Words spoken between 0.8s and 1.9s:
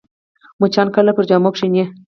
کله پر جامو کښېني